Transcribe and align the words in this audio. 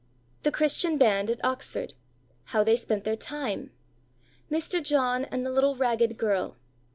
The 0.41 0.49
Christian 0.51 0.97
band 0.97 1.29
at 1.29 1.39
Oxford. 1.45 1.93
How 2.45 2.63
they 2.63 2.75
spent 2.75 3.03
their 3.03 3.15
time. 3.15 3.69
Mr. 4.49 4.83
John 4.83 5.25
and 5.25 5.45
the 5.45 5.51
little 5.51 5.75
ragged 5.75 6.17
girl. 6.17 6.57